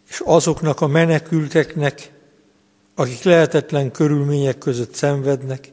[0.09, 2.11] és azoknak a menekülteknek,
[2.95, 5.71] akik lehetetlen körülmények között szenvednek.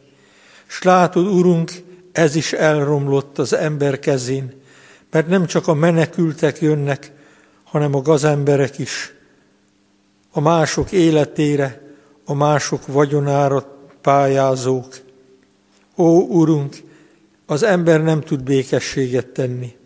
[0.69, 1.73] És látod, Urunk,
[2.13, 4.63] ez is elromlott az ember kezén,
[5.11, 7.13] mert nem csak a menekültek jönnek,
[7.65, 9.15] hanem a gazemberek is
[10.33, 11.81] a mások életére,
[12.25, 13.74] a mások vagyonára
[14.05, 15.01] pályázók.
[15.97, 16.77] Ó, Urunk,
[17.47, 19.77] az ember nem tud békességet tenni.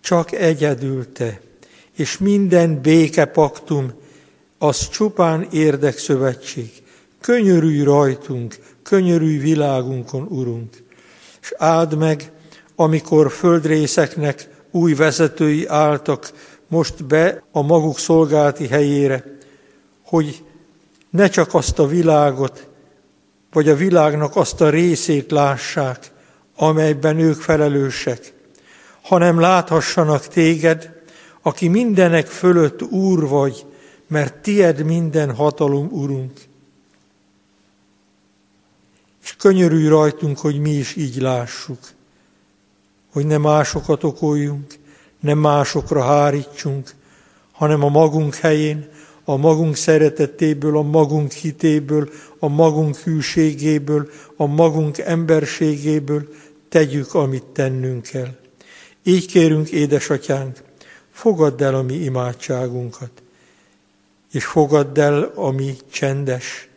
[0.00, 1.40] Csak egyedül Te,
[1.96, 3.92] és minden békepaktum,
[4.58, 6.70] az csupán érdekszövetség.
[7.20, 10.82] Könyörülj rajtunk, könyörülj világunkon, Urunk.
[11.40, 12.32] És áld meg,
[12.76, 16.32] amikor földrészeknek új vezetői álltak
[16.68, 19.24] most be a maguk szolgálati helyére,
[20.04, 20.44] hogy
[21.10, 22.70] ne csak azt a világot,
[23.52, 26.10] vagy a világnak azt a részét lássák,
[26.56, 28.32] amelyben ők felelősek,
[29.02, 31.02] hanem láthassanak téged,
[31.42, 33.66] aki mindenek fölött úr vagy,
[34.06, 36.40] mert tied minden hatalom, Urunk.
[39.22, 41.78] És könyörülj rajtunk, hogy mi is így lássuk,
[43.12, 44.74] hogy ne másokat okoljunk,
[45.20, 46.90] nem másokra hárítsunk,
[47.52, 48.88] hanem a magunk helyén,
[49.24, 56.28] a magunk szeretetéből, a magunk hitéből, a magunk hűségéből, a magunk emberségéből
[56.68, 58.36] tegyük, amit tennünk kell.
[59.02, 60.62] Így kérünk, édesatyánk,
[61.10, 63.22] fogadd el a mi imádságunkat,
[64.32, 66.68] és fogadd el a mi csendes,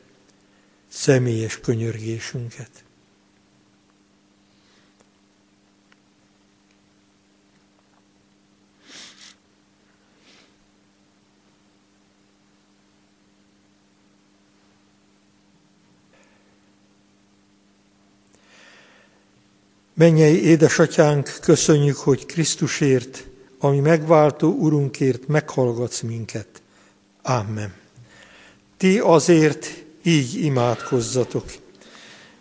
[0.87, 2.84] személyes könyörgésünket.
[19.97, 23.27] Mennyei édesatyánk, köszönjük, hogy Krisztusért,
[23.59, 26.47] ami megváltó Urunkért meghallgatsz minket.
[27.21, 27.73] Amen.
[28.77, 31.45] Ti azért így imádkozzatok.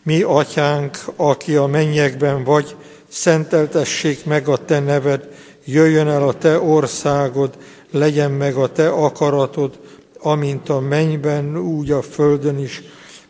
[0.02, 2.76] Mi, atyánk, aki a mennyekben vagy,
[3.08, 5.28] szenteltessék meg a te neved,
[5.64, 7.58] jöjjön el a te országod,
[7.90, 9.78] legyen meg a te akaratod,
[10.18, 12.82] amint a mennyben, úgy a földön is.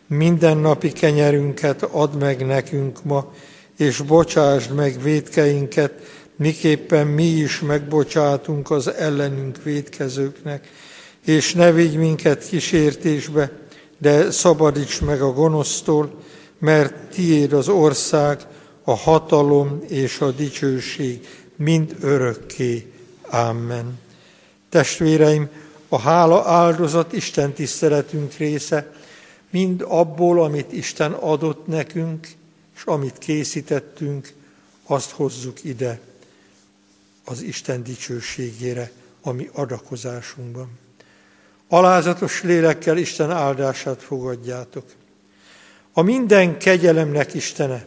[0.07, 3.33] Mindennapi kenyerünket add meg nekünk ma,
[3.77, 5.91] és bocsásd meg védkeinket,
[6.35, 10.67] miképpen mi is megbocsátunk az ellenünk védkezőknek,
[11.25, 13.51] és ne vigy minket kísértésbe,
[13.97, 16.11] de szabadíts meg a gonosztól,
[16.59, 18.39] mert tiéd az ország,
[18.83, 22.91] a hatalom és a dicsőség mind örökké.
[23.29, 23.99] Amen.
[24.69, 25.49] Testvéreim,
[25.89, 28.91] a hála áldozat Isten tiszteletünk része,
[29.49, 32.27] mind abból, amit Isten adott nekünk,
[32.75, 34.33] és amit készítettünk,
[34.85, 35.99] azt hozzuk ide
[37.23, 40.69] az Isten dicsőségére, ami adakozásunkban.
[41.67, 44.85] Alázatos lélekkel Isten áldását fogadjátok.
[45.93, 47.85] A minden kegyelemnek Istene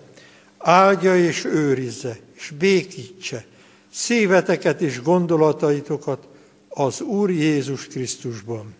[0.59, 3.45] áldja és őrizze, és békítse
[3.93, 6.29] szíveteket és gondolataitokat
[6.69, 8.75] az Úr Jézus Krisztusban.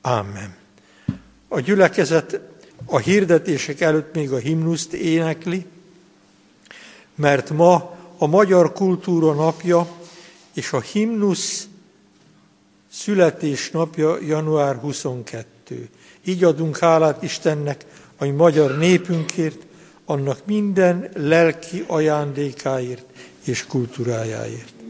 [0.00, 0.56] Amen.
[1.48, 2.40] A gyülekezet
[2.86, 5.66] a hirdetések előtt még a himnuszt énekli,
[7.14, 9.86] mert ma a Magyar Kultúra napja
[10.54, 11.68] és a himnusz
[12.90, 15.88] születésnapja január 22.
[16.24, 17.84] Így adunk hálát Istennek
[18.16, 19.66] a magyar népünkért,
[20.04, 23.04] annak minden lelki ajándékáért
[23.44, 24.81] és kultúrájáért.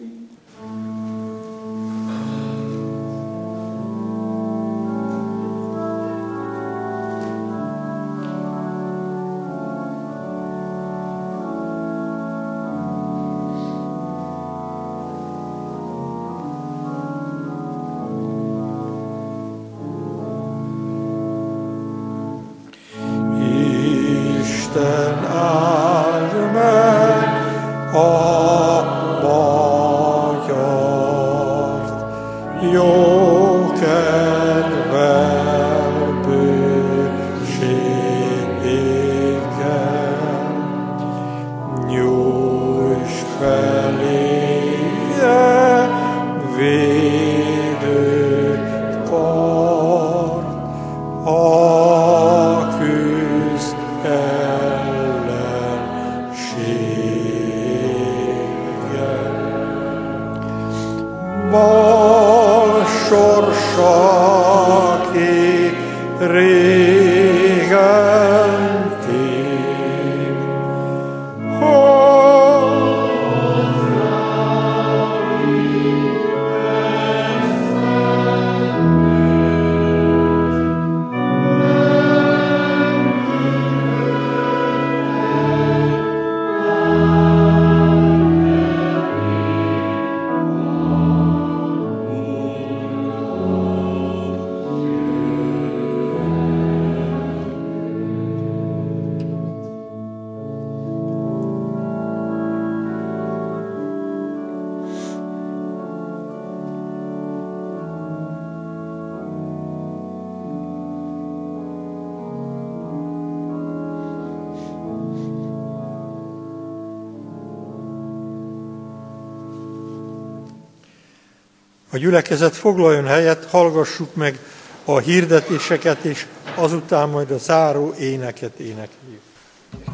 [122.02, 124.38] Gyülekezet foglaljon helyet, hallgassuk meg
[124.84, 129.20] a hirdetéseket, és azután majd a záró éneket énekeljük.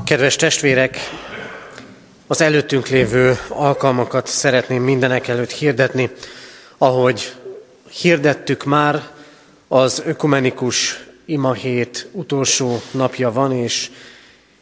[0.04, 0.98] Kedves testvérek,
[2.26, 6.11] az előttünk lévő alkalmakat szeretném mindenek előtt hirdetni,
[6.78, 7.34] ahogy
[8.00, 9.02] hirdettük már,
[9.68, 13.90] az ökumenikus imahét utolsó napja van, és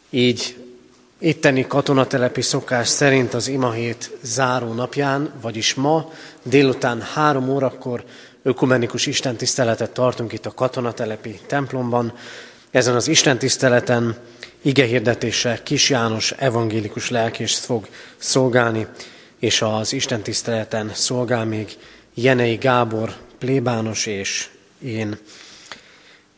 [0.09, 0.55] így
[1.19, 6.11] itteni katonatelepi szokás szerint az imahét záró napján, vagyis ma
[6.43, 8.03] délután három órakor
[8.43, 12.13] ökumenikus istentiszteletet tartunk itt a katonatelepi templomban.
[12.71, 14.15] Ezen az istentiszteleten
[14.61, 17.87] igehirdetéssel Kis János evangélikus lelkész fog
[18.17, 18.87] szolgálni,
[19.39, 21.77] és az istentiszteleten szolgál még
[22.13, 24.49] Jenei Gábor plébános és
[24.79, 25.17] én.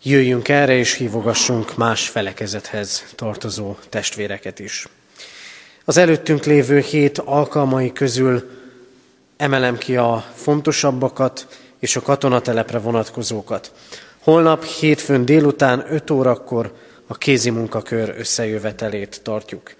[0.03, 4.87] Jöjjünk erre és hívogassunk más felekezethez tartozó testvéreket is.
[5.85, 8.49] Az előttünk lévő hét alkalmai közül
[9.37, 11.47] emelem ki a fontosabbakat
[11.79, 13.71] és a katonatelepre vonatkozókat.
[14.19, 16.73] Holnap hétfőn délután 5 órakor
[17.07, 19.73] a kézi munkakör összejövetelét tartjuk.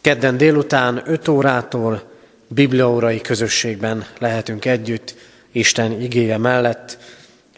[0.00, 2.02] Kedden délután 5 órától
[2.48, 5.14] bibliaórai közösségben lehetünk együtt,
[5.52, 6.98] Isten igéje mellett,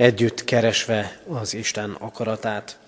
[0.01, 2.79] együtt keresve az Isten akaratát.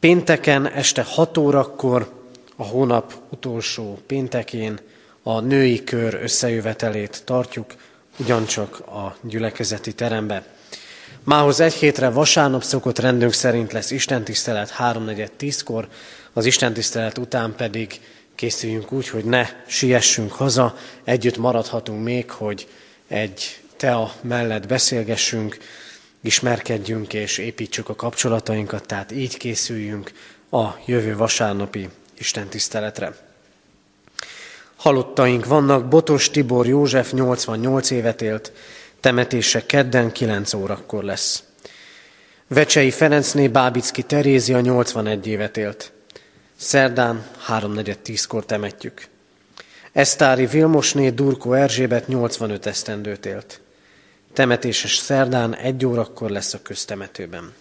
[0.00, 2.24] Pénteken este 6 órakor,
[2.56, 4.78] a hónap utolsó péntekén
[5.22, 7.74] a női kör összejövetelét tartjuk,
[8.18, 10.44] ugyancsak a gyülekezeti terembe.
[11.24, 15.88] Mához egy hétre vasárnap szokott rendünk szerint lesz istentisztelet 3.4.10-kor,
[16.32, 18.00] az istentisztelet után pedig
[18.34, 22.68] készüljünk úgy, hogy ne siessünk haza, együtt maradhatunk még, hogy
[23.08, 25.58] egy tea mellett beszélgessünk,
[26.20, 30.12] ismerkedjünk és építsük a kapcsolatainkat, tehát így készüljünk
[30.50, 31.88] a jövő vasárnapi
[32.18, 33.16] istentiszteletre.
[34.76, 38.52] Halottaink vannak, Botos Tibor József 88 évet élt,
[39.00, 41.42] temetése kedden 9 órakor lesz.
[42.46, 45.92] Vecsei Ferencné Bábicki Terézia 81 évet élt.
[46.56, 49.06] Szerdán 3.4.10-kor temetjük.
[49.92, 53.60] Esztári Vilmosné Durko Erzsébet 85 esztendőt élt.
[54.36, 57.52] Temetéses szerdán egy órakor lesz a köztemetőben.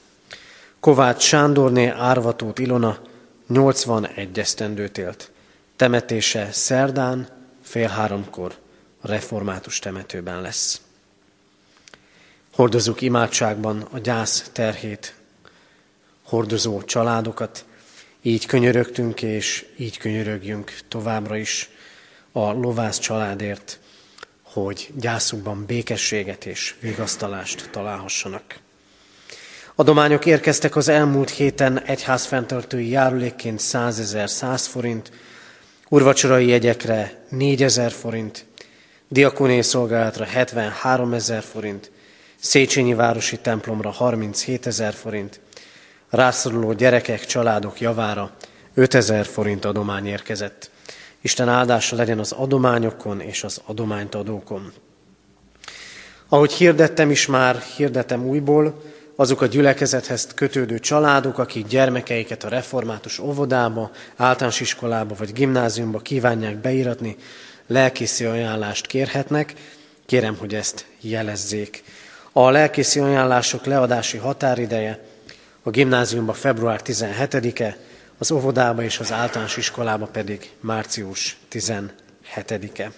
[0.80, 3.00] Kovács Sándorné Árvatót Ilona
[3.48, 5.32] 81 esztendőt élt.
[5.76, 7.28] Temetése szerdán
[7.62, 8.56] fél háromkor
[9.02, 10.82] a református temetőben lesz.
[12.54, 15.16] Hordozunk imádságban a gyász terhét,
[16.24, 17.66] hordozó családokat,
[18.22, 21.70] így könyörögtünk, és így könyörögjünk továbbra is
[22.32, 23.80] a lovász családért,
[24.64, 28.44] hogy gyászukban békességet és vigasztalást találhassanak.
[29.76, 35.12] Adományok érkeztek az elmúlt héten egyházfenntartói járulékként 100 ezer 100 forint,
[35.90, 38.46] urvacsorai jegyekre 4 ezer forint,
[39.08, 41.92] diakoné szolgálatra 73 ezer forint,
[42.40, 45.40] Széchenyi Városi templomra 37 ezer forint,
[46.10, 48.36] rászoruló gyerekek, családok javára
[48.74, 50.70] 5 ezer forint adomány érkezett.
[51.26, 54.74] Isten áldása legyen az adományokon és az adományt adókon.
[56.30, 58.82] Ahogy hirdettem is már, hirdetem újból,
[59.16, 66.58] azok a gyülekezethez kötődő családok, akik gyermekeiket a református óvodába, általános iskolába vagy gimnáziumba kívánják
[66.58, 67.16] beíratni,
[67.68, 69.54] lelkészi ajánlást kérhetnek.
[70.06, 71.84] Kérem, hogy ezt jelezzék.
[72.32, 75.00] A lelkészi ajánlások leadási határideje
[75.64, 77.78] a gimnáziumba február 17-e,
[78.18, 82.92] az óvodába és az általános iskolába pedig március 17-e.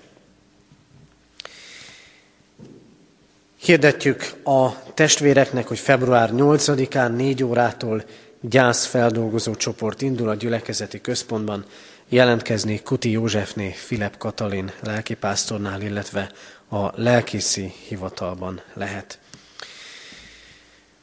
[3.58, 8.04] Hirdetjük a testvéreknek, hogy február 8-án 4 órától
[8.42, 11.66] gyászfeldolgozó csoport indul a gyülekezeti központban.
[12.10, 16.32] Jelentkezni Kuti Józsefné, Filip Katalin lelkipásztornál, illetve
[16.70, 19.20] a lelkészi hivatalban lehet.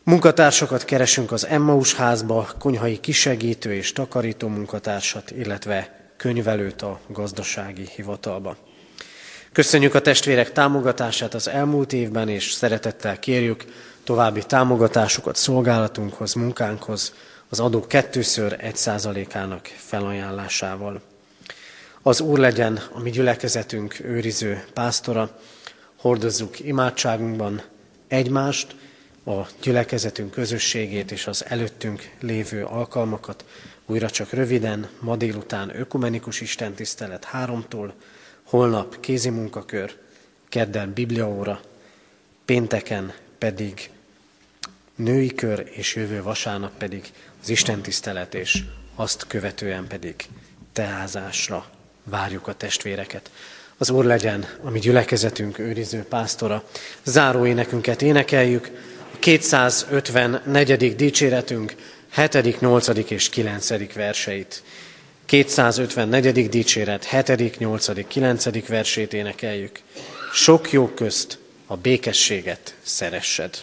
[0.04, 8.56] Munkatársakat keresünk az Emmaus házba, konyhai kisegítő és takarító munkatársat, illetve könyvelőt a gazdasági hivatalba.
[9.52, 13.64] Köszönjük a testvérek támogatását az elmúlt évben, és szeretettel kérjük
[14.04, 17.14] további támogatásukat szolgálatunkhoz, munkánkhoz,
[17.48, 21.00] az adó kettőször egy százalékának felajánlásával.
[22.02, 25.38] Az Úr legyen a mi gyülekezetünk őriző pásztora,
[25.96, 27.62] hordozzuk imádságunkban
[28.08, 28.74] egymást,
[29.24, 33.44] a gyülekezetünk közösségét és az előttünk lévő alkalmakat.
[33.86, 37.94] Újra csak röviden, ma délután ökumenikus istentisztelet háromtól,
[38.42, 39.96] holnap kézi munkakör,
[40.48, 41.60] kedden bibliaóra,
[42.44, 43.90] pénteken pedig
[44.94, 47.12] női kör, és jövő vasárnap pedig
[47.42, 48.62] az istentisztelet, és
[48.94, 50.14] azt követően pedig
[50.72, 51.70] teázásra
[52.04, 53.30] várjuk a testvéreket.
[53.76, 56.64] Az Úr legyen a mi gyülekezetünk őriző pásztora.
[57.04, 58.70] Záró énekünket énekeljük,
[59.24, 60.96] 254.
[60.96, 61.74] dicséretünk
[62.14, 62.88] 7., 8.
[63.10, 63.92] és 9.
[63.94, 64.62] verseit.
[65.24, 66.48] 254.
[66.48, 68.66] dicséret 7., 8., 9.
[68.66, 69.80] versét énekeljük.
[70.32, 73.62] Sok jó közt a békességet szeressed.